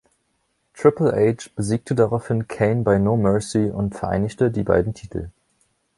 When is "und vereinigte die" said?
3.69-4.63